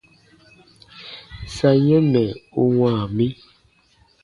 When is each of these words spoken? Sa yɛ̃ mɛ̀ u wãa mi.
Sa 1.55 1.69
yɛ̃ 1.85 2.01
mɛ̀ 2.11 2.29
u 2.61 2.63
wãa 2.77 3.01
mi. 3.15 3.27